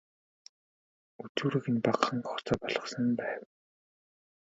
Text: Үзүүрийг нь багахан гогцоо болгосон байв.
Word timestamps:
Үзүүрийг 1.23 1.65
нь 1.73 1.83
багахан 1.85 2.19
гогцоо 2.27 2.57
болгосон 2.61 3.07
байв. 3.19 3.41